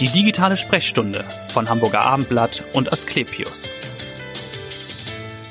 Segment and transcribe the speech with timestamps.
[0.00, 3.68] Die digitale Sprechstunde von Hamburger Abendblatt und Asklepios.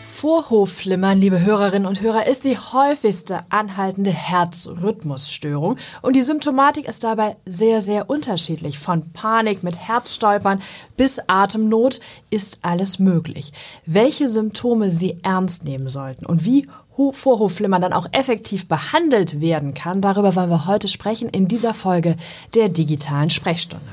[0.05, 7.35] Vorhofflimmern, liebe Hörerinnen und Hörer, ist die häufigste anhaltende Herzrhythmusstörung und die Symptomatik ist dabei
[7.45, 8.79] sehr, sehr unterschiedlich.
[8.79, 10.61] Von Panik mit Herzstolpern
[10.95, 13.51] bis Atemnot ist alles möglich.
[13.85, 19.99] Welche Symptome Sie ernst nehmen sollten und wie Vorhofflimmern dann auch effektiv behandelt werden kann,
[19.99, 22.15] darüber wollen wir heute sprechen in dieser Folge
[22.55, 23.85] der digitalen Sprechstunde.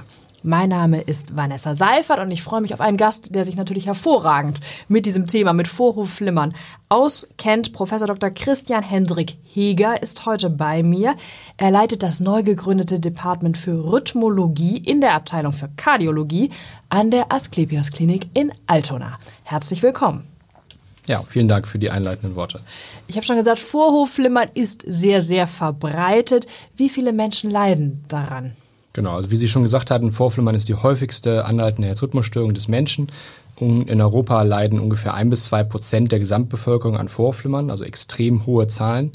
[0.47, 3.87] Mein Name ist Vanessa Seifert und ich freue mich auf einen Gast, der sich natürlich
[3.87, 6.53] hervorragend mit diesem Thema, mit Vorhofflimmern
[6.91, 7.73] auskennt.
[7.73, 8.29] Professor Dr.
[8.29, 11.15] Christian Hendrik Heger ist heute bei mir.
[11.57, 16.51] Er leitet das neu gegründete Department für Rhythmologie in der Abteilung für Kardiologie
[16.91, 19.19] an der Asklepios Klinik in Altona.
[19.45, 20.25] Herzlich willkommen.
[21.07, 22.61] Ja, vielen Dank für die einleitenden Worte.
[23.07, 26.47] Ich habe schon gesagt, Vorhofflimmern ist sehr, sehr verbreitet.
[26.77, 28.55] Wie viele Menschen leiden daran?
[28.95, 33.09] Genau, also wie Sie schon gesagt hatten, Vorflimmern ist die häufigste anhaltende Herzrhythmusstörung des Menschen.
[33.59, 38.69] In Europa leiden ungefähr ein bis zwei Prozent der Gesamtbevölkerung an Vorflimmern, also extrem hohe
[38.69, 39.13] Zahlen.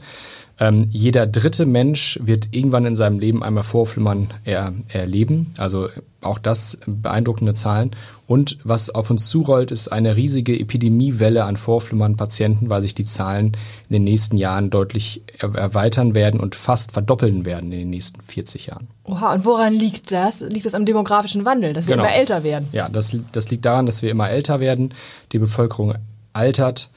[0.60, 5.54] Ähm, jeder dritte Mensch wird irgendwann in seinem Leben einmal Vorflimmern er, erleben.
[5.58, 5.88] Also
[6.22, 7.92] auch das beeindruckende Zahlen.
[8.28, 13.54] Und was auf uns zurollt, ist eine riesige Epidemiewelle an Vorflimmern-Patienten, weil sich die Zahlen
[13.88, 18.68] in den nächsten Jahren deutlich erweitern werden und fast verdoppeln werden in den nächsten 40
[18.68, 18.90] Jahren.
[19.06, 20.42] Oha, und woran liegt das?
[20.42, 22.08] Liegt das am demografischen Wandel, dass wir genau.
[22.08, 22.68] immer älter werden?
[22.74, 24.94] Ja, das, das liegt daran, dass wir immer älter werden.
[25.32, 25.96] Die Bevölkerung
[26.34, 26.90] altert.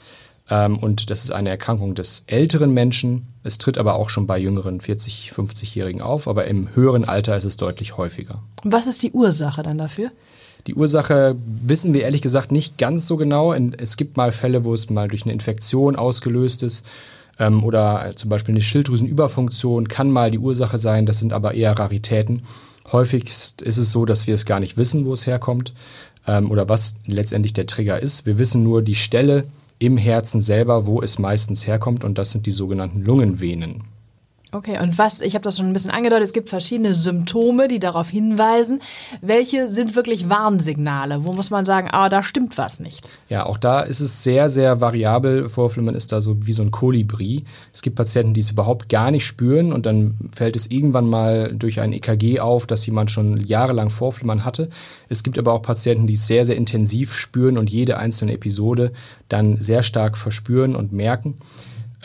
[0.53, 3.29] Ähm, und das ist eine Erkrankung des älteren Menschen.
[3.43, 7.45] Es tritt aber auch schon bei jüngeren 40-, 50-Jährigen auf, aber im höheren Alter ist
[7.45, 8.43] es deutlich häufiger.
[8.63, 10.11] Was ist die Ursache dann dafür?
[10.67, 13.55] Die Ursache wissen wir ehrlich gesagt nicht ganz so genau.
[13.55, 16.85] Es gibt mal Fälle, wo es mal durch eine Infektion ausgelöst ist
[17.39, 21.07] ähm, oder zum Beispiel eine Schilddrüsenüberfunktion kann mal die Ursache sein.
[21.07, 22.43] Das sind aber eher Raritäten.
[22.93, 25.73] Häufigst ist es so, dass wir es gar nicht wissen, wo es herkommt
[26.27, 28.27] ähm, oder was letztendlich der Trigger ist.
[28.27, 29.45] Wir wissen nur die Stelle,
[29.83, 33.83] im Herzen selber, wo es meistens herkommt, und das sind die sogenannten Lungenvenen.
[34.55, 37.79] Okay, und was, ich habe das schon ein bisschen angedeutet, es gibt verschiedene Symptome, die
[37.79, 38.83] darauf hinweisen.
[39.23, 41.25] Welche sind wirklich Warnsignale?
[41.25, 43.09] Wo muss man sagen, ah, da stimmt was nicht?
[43.31, 45.49] Ja, auch da ist es sehr, sehr variabel.
[45.49, 47.45] Vorflimmern ist da so wie so ein Kolibri.
[47.73, 51.55] Es gibt Patienten, die es überhaupt gar nicht spüren und dann fällt es irgendwann mal
[51.55, 54.69] durch ein EKG auf, dass jemand schon jahrelang Vorflimmern hatte.
[55.09, 58.93] Es gibt aber auch Patienten, die es sehr, sehr intensiv spüren und jede einzelne Episode
[59.31, 61.39] dann sehr stark verspüren und merken.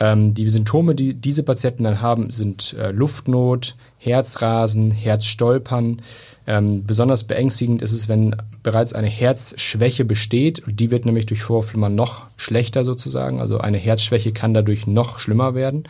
[0.00, 6.02] Ähm, die Symptome, die diese Patienten dann haben, sind äh, Luftnot, Herzrasen, Herzstolpern.
[6.46, 10.62] Ähm, besonders beängstigend ist es, wenn bereits eine Herzschwäche besteht.
[10.66, 13.40] Die wird nämlich durch Vorflimmern noch schlechter sozusagen.
[13.40, 15.84] Also eine Herzschwäche kann dadurch noch schlimmer werden.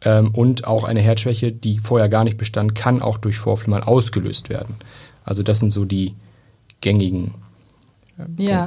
[0.00, 4.48] Ähm, und auch eine Herzschwäche, die vorher gar nicht bestand, kann auch durch Vorflimmern ausgelöst
[4.48, 4.76] werden.
[5.24, 6.14] Also das sind so die
[6.80, 7.32] gängigen
[8.18, 8.66] äh, ja.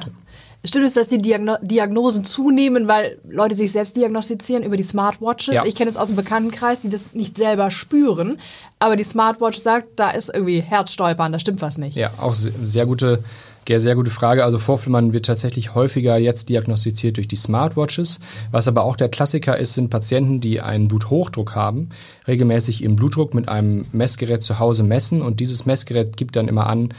[0.67, 5.55] Stimmt es, dass die Diagno Diagnosen zunehmen, weil Leute sich selbst diagnostizieren über die Smartwatches?
[5.55, 5.65] Ja.
[5.65, 8.39] Ich kenne es aus dem Bekanntenkreis, die das nicht selber spüren,
[8.79, 11.95] aber die Smartwatch sagt, da ist irgendwie Herzstolpern, da stimmt was nicht.
[11.95, 13.23] Ja, auch sehr gute,
[13.67, 14.43] sehr gute Frage.
[14.43, 18.19] Also Vorflimmern wird tatsächlich häufiger jetzt diagnostiziert durch die Smartwatches.
[18.51, 21.89] Was aber auch der Klassiker ist, sind Patienten, die einen Bluthochdruck haben,
[22.27, 26.67] regelmäßig ihren Blutdruck mit einem Messgerät zu Hause messen und dieses Messgerät gibt dann immer
[26.67, 26.93] an,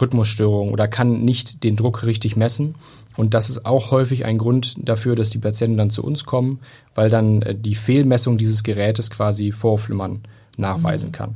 [0.00, 2.74] Rhythmusstörung oder kann nicht den Druck richtig messen.
[3.16, 6.60] Und das ist auch häufig ein Grund dafür, dass die Patienten dann zu uns kommen,
[6.94, 10.22] weil dann äh, die Fehlmessung dieses Gerätes quasi Vorflimmern
[10.56, 11.12] nachweisen mhm.
[11.12, 11.34] kann.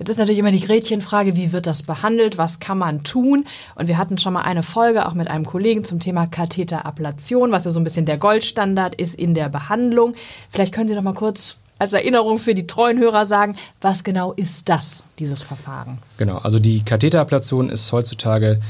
[0.00, 3.44] Jetzt ist natürlich immer die Gretchenfrage, wie wird das behandelt, was kann man tun?
[3.74, 7.66] Und wir hatten schon mal eine Folge auch mit einem Kollegen zum Thema Katheterablation, was
[7.66, 10.14] ja so ein bisschen der Goldstandard ist in der Behandlung.
[10.48, 14.32] Vielleicht können Sie noch mal kurz als Erinnerung für die treuen Hörer sagen, was genau
[14.34, 15.98] ist das, dieses Verfahren?
[16.18, 18.60] Genau, also die Katheterablation ist heutzutage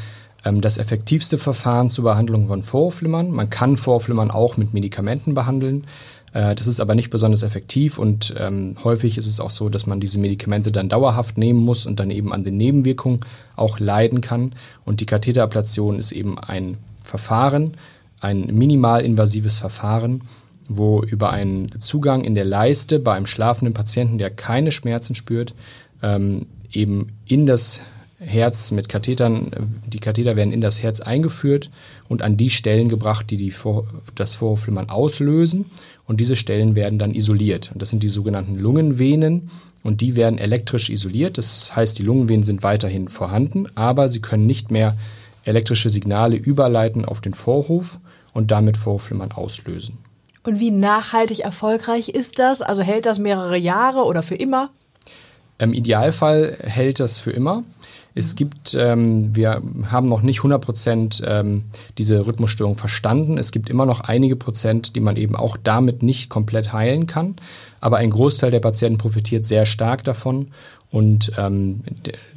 [0.44, 3.32] ähm, das effektivste Verfahren zur Behandlung von Vorflimmern.
[3.32, 5.88] Man kann Vorflimmern auch mit Medikamenten behandeln.
[6.32, 9.86] Äh, das ist aber nicht besonders effektiv und ähm, häufig ist es auch so, dass
[9.86, 13.20] man diese Medikamente dann dauerhaft nehmen muss und dann eben an den Nebenwirkungen
[13.56, 14.54] auch leiden kann.
[14.84, 17.76] Und die Katheterablation ist eben ein Verfahren,
[18.20, 20.22] ein minimalinvasives Verfahren,
[20.70, 25.54] wo über einen Zugang in der Leiste bei einem schlafenden Patienten, der keine Schmerzen spürt,
[26.02, 27.82] ähm, eben in das
[28.20, 29.50] Herz mit Kathetern,
[29.86, 31.70] die Katheter werden in das Herz eingeführt
[32.08, 35.66] und an die Stellen gebracht, die, die Vor das Vorhofflimmern auslösen.
[36.06, 37.70] Und diese Stellen werden dann isoliert.
[37.72, 39.50] Und das sind die sogenannten Lungenvenen
[39.82, 41.38] und die werden elektrisch isoliert.
[41.38, 44.96] Das heißt, die Lungenvenen sind weiterhin vorhanden, aber sie können nicht mehr
[45.44, 47.98] elektrische Signale überleiten auf den Vorhof
[48.34, 49.98] und damit Vorhofflimmern auslösen.
[50.42, 52.62] Und wie nachhaltig erfolgreich ist das?
[52.62, 54.70] Also hält das mehrere Jahre oder für immer?
[55.58, 57.64] Im Idealfall hält das für immer.
[58.14, 61.64] Es gibt, ähm, wir haben noch nicht 100 Prozent ähm,
[61.98, 63.38] diese Rhythmusstörung verstanden.
[63.38, 67.36] Es gibt immer noch einige Prozent, die man eben auch damit nicht komplett heilen kann.
[67.80, 70.48] Aber ein Großteil der Patienten profitiert sehr stark davon.
[70.90, 71.82] Und ähm,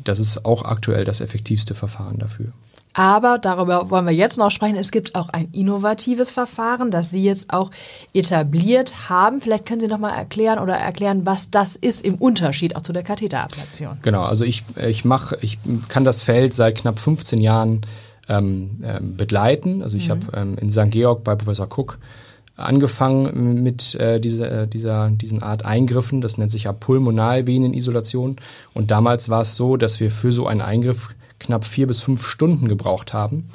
[0.04, 2.52] das ist auch aktuell das effektivste Verfahren dafür.
[2.94, 4.76] Aber darüber wollen wir jetzt noch sprechen.
[4.76, 7.72] Es gibt auch ein innovatives Verfahren, das Sie jetzt auch
[8.14, 9.42] etabliert haben.
[9.42, 12.94] Vielleicht können Sie noch mal erklären oder erklären, was das ist im Unterschied auch zu
[12.94, 13.98] der Katheterablation.
[14.04, 15.58] Genau, also ich, ich mache, ich
[15.90, 17.82] kann das Feld seit knapp 15 Jahren
[18.30, 19.82] ähm, äh, begleiten.
[19.82, 20.12] Also ich mhm.
[20.12, 20.92] habe ähm, in St.
[20.92, 21.98] Georg bei Professor Cook
[22.56, 26.22] angefangen mit äh, dieser, dieser, diesen Art Eingriffen.
[26.22, 28.36] Das nennt sich ja Pulmonalvenenisolation.
[28.74, 31.10] Und damals war es so, dass wir für so einen Eingriff
[31.44, 33.50] knapp vier bis fünf Stunden gebraucht haben.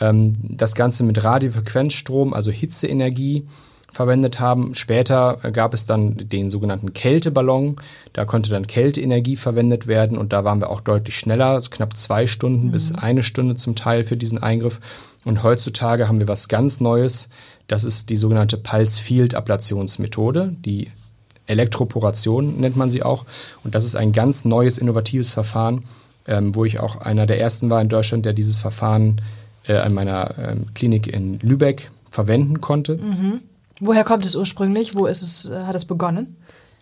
[0.00, 3.46] Ähm, das Ganze mit Radiofrequenzstrom, also Hitzeenergie,
[3.94, 4.74] verwendet haben.
[4.74, 7.76] Später gab es dann den sogenannten Kälteballon.
[8.12, 11.96] Da konnte dann Kälteenergie verwendet werden und da waren wir auch deutlich schneller, also knapp
[11.96, 12.70] zwei Stunden mhm.
[12.72, 14.80] bis eine Stunde zum Teil für diesen Eingriff.
[15.24, 17.28] Und heutzutage haben wir was ganz Neues.
[17.68, 20.90] Das ist die sogenannte Pulse Field Ablationsmethode, die
[21.46, 23.24] Elektroporation nennt man sie auch.
[23.62, 25.84] Und das ist ein ganz neues, innovatives Verfahren,
[26.26, 29.20] ähm, wo ich auch einer der ersten war in Deutschland, der dieses Verfahren
[29.66, 32.96] äh, an meiner ähm, Klinik in Lübeck verwenden konnte.
[32.96, 33.40] Mhm.
[33.80, 34.94] Woher kommt es ursprünglich?
[34.94, 36.36] Wo ist es, äh, hat es begonnen?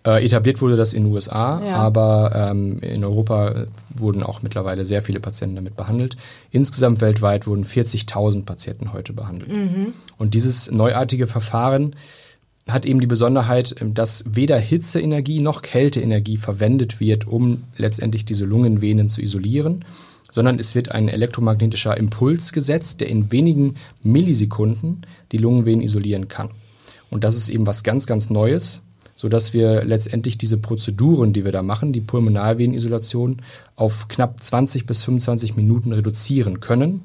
[0.04, 1.76] Äh, etabliert wurde das in den USA, ja.
[1.76, 6.16] aber ähm, in Europa wurden auch mittlerweile sehr viele Patienten damit behandelt.
[6.50, 9.52] Insgesamt weltweit wurden 40.000 Patienten heute behandelt.
[9.52, 9.92] Mhm.
[10.18, 11.94] Und dieses neuartige Verfahren
[12.68, 18.44] hat eben die Besonderheit, ähm, dass weder Hitzeenergie noch Kälteenergie verwendet wird, um letztendlich diese
[18.44, 19.84] Lungenvenen zu isolieren,
[20.30, 26.50] sondern es wird ein elektromagnetischer Impuls gesetzt, der in wenigen Millisekunden die Lungenvenen isolieren kann.
[27.10, 28.80] Und das ist eben was ganz, ganz Neues,
[29.14, 33.42] sodass wir letztendlich diese Prozeduren, die wir da machen, die Pulmonalvenenisolation,
[33.76, 37.02] auf knapp 20 bis 25 Minuten reduzieren können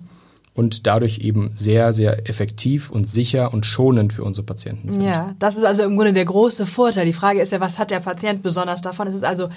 [0.58, 5.04] und dadurch eben sehr, sehr effektiv und sicher und schonend für unsere Patienten sind.
[5.04, 7.06] Ja, das ist also im Grunde der große Vorteil.
[7.06, 9.08] Die Frage ist ja, was hat der Patient besonders davon?
[9.08, 9.50] Es ist also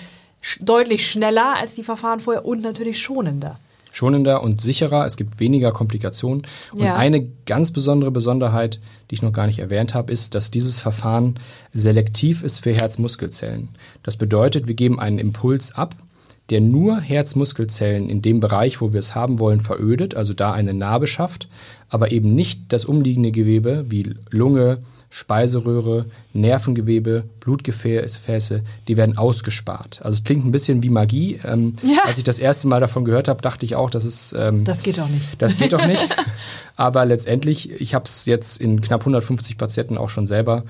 [0.60, 3.58] deutlich schneller als die Verfahren vorher und natürlich schonender.
[3.92, 6.46] Schonender und sicherer, es gibt weniger Komplikationen.
[6.72, 6.96] Und ja.
[6.96, 8.78] eine ganz besondere Besonderheit,
[9.10, 11.40] die ich noch gar nicht erwähnt habe, ist, dass dieses Verfahren
[11.72, 13.70] selektiv ist für Herzmuskelzellen.
[14.02, 15.96] Das bedeutet, wir geben einen Impuls ab
[16.50, 20.74] der nur Herzmuskelzellen in dem Bereich, wo wir es haben wollen, verödet, also da eine
[20.74, 21.48] Narbe schafft,
[21.88, 24.78] aber eben nicht das umliegende Gewebe wie Lunge,
[25.12, 30.00] Speiseröhre, Nervengewebe, Blutgefäße, die werden ausgespart.
[30.02, 31.40] Also es klingt ein bisschen wie Magie.
[31.44, 32.04] Ähm, ja.
[32.04, 34.32] Als ich das erste Mal davon gehört habe, dachte ich auch, das ist...
[34.38, 35.40] Ähm, das geht doch nicht.
[35.42, 36.08] Das geht doch nicht.
[36.76, 40.64] aber letztendlich, ich habe es jetzt in knapp 150 Patienten auch schon selber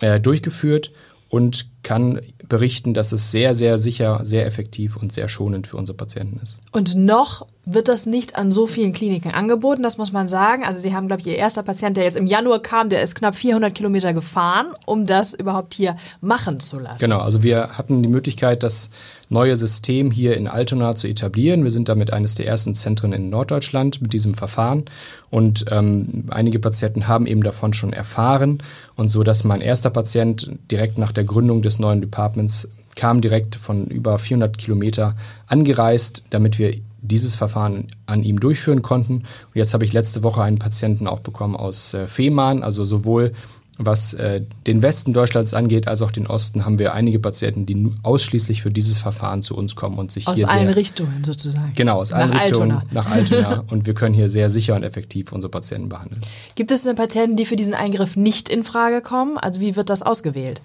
[0.00, 0.90] äh, durchgeführt
[1.28, 5.96] und kann berichten, dass es sehr, sehr sicher, sehr effektiv und sehr schonend für unsere
[5.96, 6.58] Patienten ist.
[6.72, 10.64] Und noch wird das nicht an so vielen Kliniken angeboten, das muss man sagen.
[10.64, 13.14] Also Sie haben, glaube ich, Ihr erster Patient, der jetzt im Januar kam, der ist
[13.14, 17.00] knapp 400 Kilometer gefahren, um das überhaupt hier machen zu lassen.
[17.00, 18.90] Genau, also wir hatten die Möglichkeit, das
[19.28, 21.62] neue System hier in Altona zu etablieren.
[21.62, 24.86] Wir sind damit eines der ersten Zentren in Norddeutschland mit diesem Verfahren
[25.30, 28.62] und ähm, einige Patienten haben eben davon schon erfahren
[28.96, 33.54] und so, dass mein erster Patient direkt nach der Gründung des neuen Departments kam direkt
[33.54, 39.14] von über 400 Kilometer angereist, damit wir dieses Verfahren an ihm durchführen konnten.
[39.14, 43.32] Und jetzt habe ich letzte Woche einen Patienten auch bekommen aus äh, Fehmarn, also sowohl
[43.80, 47.90] was äh, den Westen Deutschlands angeht, als auch den Osten, haben wir einige Patienten, die
[48.02, 51.72] ausschließlich für dieses Verfahren zu uns kommen und sich aus hier allen sehr, Richtungen sozusagen.
[51.74, 52.92] Genau, aus allen nach Richtungen Altona.
[52.92, 53.64] nach Altona.
[53.70, 56.20] und wir können hier sehr sicher und effektiv unsere Patienten behandeln.
[56.54, 59.38] Gibt es denn Patienten, die für diesen Eingriff nicht in Frage kommen?
[59.38, 60.60] Also wie wird das ausgewählt?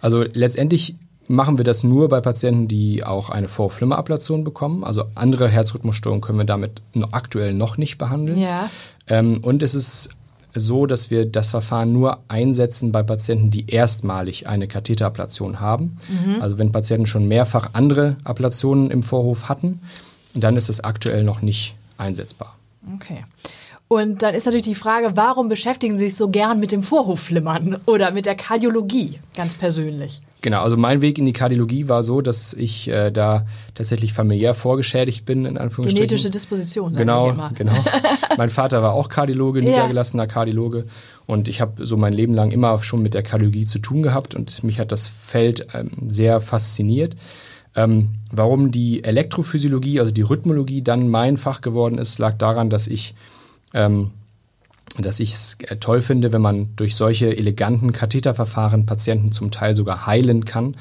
[0.00, 0.94] Also letztendlich
[1.26, 4.84] machen wir das nur bei Patienten, die auch eine Vorflimmerablation bekommen.
[4.84, 6.82] Also andere Herzrhythmusstörungen können wir damit
[7.12, 8.38] aktuell noch nicht behandeln.
[8.38, 8.70] Ja.
[9.06, 10.10] Ähm, und es ist
[10.58, 15.96] so, dass wir das Verfahren nur einsetzen bei Patienten, die erstmalig eine Katheterablation haben.
[16.08, 16.42] Mhm.
[16.42, 19.80] Also wenn Patienten schon mehrfach andere Ablationen im Vorhof hatten,
[20.34, 22.56] dann ist es aktuell noch nicht einsetzbar.
[22.94, 23.24] Okay.
[23.88, 27.78] Und dann ist natürlich die Frage, warum beschäftigen Sie sich so gern mit dem Vorhofflimmern
[27.86, 30.20] oder mit der Kardiologie ganz persönlich?
[30.42, 34.52] Genau, also mein Weg in die Kardiologie war so, dass ich äh, da tatsächlich familiär
[34.52, 36.06] vorgeschädigt bin, in Anführungsstrichen.
[36.06, 36.94] Genetische Disposition.
[36.94, 37.72] Genau, genau.
[38.36, 39.70] mein Vater war auch Kardiologe, ja.
[39.70, 40.84] niedergelassener Kardiologe.
[41.26, 44.34] Und ich habe so mein Leben lang immer schon mit der Kardiologie zu tun gehabt
[44.34, 47.16] und mich hat das Feld ähm, sehr fasziniert.
[47.74, 52.86] Ähm, warum die Elektrophysiologie, also die Rhythmologie, dann mein Fach geworden ist, lag daran, dass
[52.86, 53.14] ich
[53.74, 54.10] ähm,
[54.98, 59.76] dass ich es äh, toll finde, wenn man durch solche eleganten Katheterverfahren Patienten zum Teil
[59.76, 60.76] sogar heilen kann.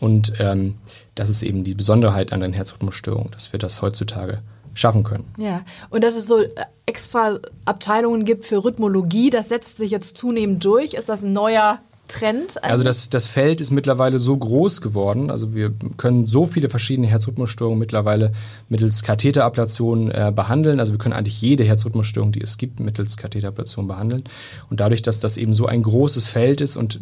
[0.00, 0.76] Und ähm,
[1.14, 4.38] das ist eben die Besonderheit an den Herzrhythmusstörungen, dass wir das heutzutage
[4.74, 5.24] schaffen können.
[5.38, 6.48] Ja, und dass es so äh,
[6.86, 10.94] extra Abteilungen gibt für Rhythmologie, das setzt sich jetzt zunehmend durch.
[10.94, 12.62] Ist das ein neuer Trend?
[12.64, 15.30] Also das, das Feld ist mittlerweile so groß geworden.
[15.30, 18.32] Also wir können so viele verschiedene Herzrhythmusstörungen mittlerweile
[18.68, 20.80] mittels Katheterablation äh, behandeln.
[20.80, 24.24] Also wir können eigentlich jede Herzrhythmusstörung, die es gibt, mittels Katheterablation behandeln.
[24.70, 27.00] Und dadurch, dass das eben so ein großes Feld ist und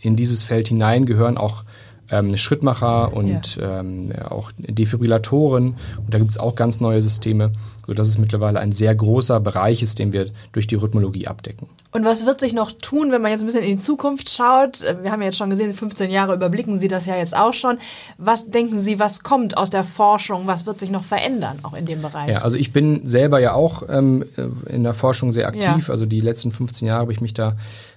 [0.00, 1.64] in dieses Feld hinein gehören auch
[2.10, 3.80] ähm, Schrittmacher und ja.
[3.80, 5.76] ähm, auch Defibrillatoren.
[5.98, 7.52] Und da gibt es auch ganz neue Systeme,
[7.86, 11.68] sodass es mittlerweile ein sehr großer Bereich ist, den wir durch die Rhythmologie abdecken.
[11.92, 14.82] Und was wird sich noch tun, wenn man jetzt ein bisschen in die Zukunft schaut?
[15.02, 17.78] Wir haben ja jetzt schon gesehen, 15 Jahre überblicken Sie das ja jetzt auch schon.
[18.18, 20.46] Was denken Sie, was kommt aus der Forschung?
[20.46, 22.30] Was wird sich noch verändern, auch in dem Bereich?
[22.30, 24.24] Ja, also ich bin selber ja auch ähm,
[24.66, 25.88] in der Forschung sehr aktiv.
[25.88, 25.90] Ja.
[25.90, 27.54] Also die letzten 15 Jahre habe ich mich da äh,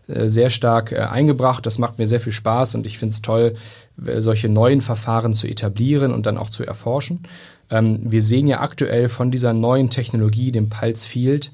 [0.07, 1.65] sehr stark äh, eingebracht.
[1.65, 3.55] Das macht mir sehr viel Spaß und ich finde es toll,
[3.95, 7.23] solche neuen Verfahren zu etablieren und dann auch zu erforschen.
[7.69, 11.51] Ähm, wir sehen ja aktuell von dieser neuen Technologie, dem Pulse Field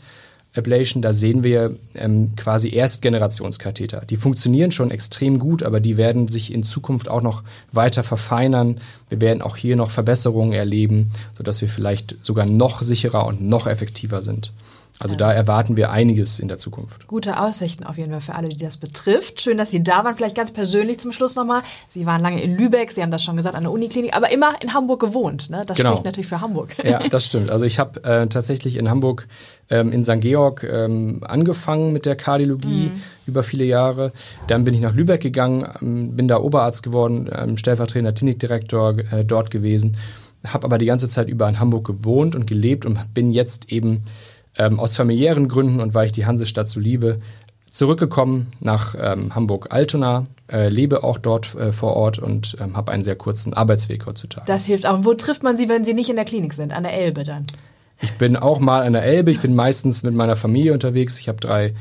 [0.55, 4.01] Ablation, da sehen wir ähm, quasi Erstgenerationskatheter.
[4.09, 8.79] Die funktionieren schon extrem gut, aber die werden sich in Zukunft auch noch weiter verfeinern.
[9.09, 13.67] Wir werden auch hier noch Verbesserungen erleben, sodass wir vielleicht sogar noch sicherer und noch
[13.67, 14.51] effektiver sind.
[15.01, 17.07] Also da erwarten wir einiges in der Zukunft.
[17.07, 19.39] Gute Aussichten auf jeden Fall für alle, die das betrifft.
[19.39, 20.15] Schön, dass Sie da waren.
[20.17, 21.61] Vielleicht ganz persönlich zum Schluss nochmal.
[21.89, 24.61] Sie waren lange in Lübeck, Sie haben das schon gesagt, an der Uniklinik, aber immer
[24.61, 25.49] in Hamburg gewohnt.
[25.49, 25.63] Ne?
[25.65, 25.91] Das genau.
[25.91, 26.75] spricht natürlich für Hamburg.
[26.83, 27.49] Ja, das stimmt.
[27.49, 29.27] Also ich habe äh, tatsächlich in Hamburg
[29.69, 30.19] ähm, in St.
[30.19, 33.01] Georg ähm, angefangen mit der Kardiologie mhm.
[33.25, 34.11] über viele Jahre.
[34.47, 39.23] Dann bin ich nach Lübeck gegangen, ähm, bin da Oberarzt geworden, ähm, stellvertretender Klinikdirektor äh,
[39.23, 39.95] dort gewesen,
[40.45, 44.03] habe aber die ganze Zeit über in Hamburg gewohnt und gelebt und bin jetzt eben
[44.59, 47.19] ähm, aus familiären Gründen und weil ich die Hansestadt so liebe,
[47.71, 53.03] zurückgekommen nach ähm, Hamburg-Altona, äh, lebe auch dort äh, vor Ort und ähm, habe einen
[53.03, 54.45] sehr kurzen Arbeitsweg heutzutage.
[54.45, 55.03] Das hilft auch.
[55.03, 56.73] wo trifft man Sie, wenn Sie nicht in der Klinik sind?
[56.73, 57.45] An der Elbe dann?
[58.01, 59.31] Ich bin auch mal an der Elbe.
[59.31, 61.19] Ich bin meistens mit meiner Familie unterwegs.
[61.19, 61.73] Ich habe drei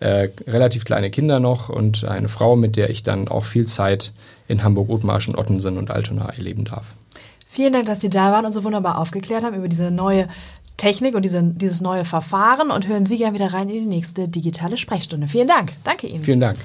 [0.00, 4.12] äh, relativ kleine Kinder noch und eine Frau, mit der ich dann auch viel Zeit
[4.48, 6.94] in Hamburg, Othmarschen, Ottensen und Altona erleben darf.
[7.46, 10.28] Vielen Dank, dass Sie da waren und so wunderbar aufgeklärt haben über diese neue
[10.76, 14.28] Technik und diese, dieses neue Verfahren und hören Sie gerne wieder rein in die nächste
[14.28, 15.28] digitale Sprechstunde.
[15.28, 15.72] Vielen Dank.
[15.84, 16.24] Danke Ihnen.
[16.24, 16.58] Vielen Dank.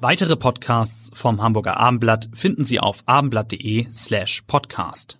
[0.00, 5.18] Weitere Podcasts vom Hamburger Abendblatt finden Sie auf abendblatt.de slash podcast.